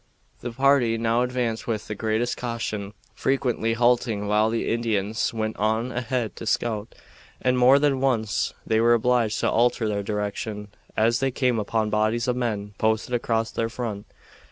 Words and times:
The 0.39 0.51
party 0.51 0.97
now 0.97 1.21
advanced 1.21 1.67
with 1.67 1.85
the 1.87 1.93
greatest 1.93 2.35
caution, 2.35 2.93
frequently 3.13 3.73
halting 3.75 4.25
while 4.25 4.49
the 4.49 4.67
Indians 4.67 5.31
went 5.31 5.55
on 5.57 5.91
ahead 5.91 6.35
to 6.37 6.47
scout; 6.47 6.95
and 7.39 7.55
more 7.55 7.77
than 7.77 8.01
once 8.01 8.51
they 8.65 8.79
were 8.81 8.95
obliged 8.95 9.39
to 9.41 9.51
alter 9.51 9.87
their 9.87 10.01
direction 10.01 10.69
as 10.97 11.19
they 11.19 11.29
came 11.29 11.59
upon 11.59 11.91
bodies 11.91 12.27
of 12.27 12.35
men 12.35 12.73
posted 12.79 13.13
across 13.13 13.51
their 13.51 13.69
front. 13.69 14.07